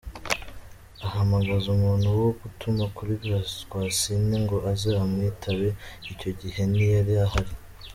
[1.07, 3.11] Ahamagaza umuntu wo gutuma kuri
[3.67, 5.69] Rwasine ngo aze amwitabe,
[6.11, 7.53] icyo gihe ntiyari ahari.